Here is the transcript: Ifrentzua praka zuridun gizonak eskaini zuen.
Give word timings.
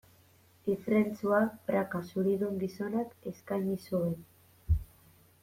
Ifrentzua 0.75 1.41
praka 1.67 2.01
zuridun 2.13 2.57
gizonak 2.65 3.13
eskaini 3.35 3.79
zuen. 3.85 4.19